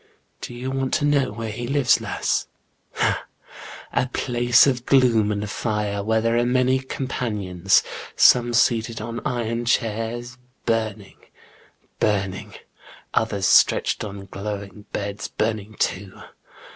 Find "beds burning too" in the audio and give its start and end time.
14.91-16.19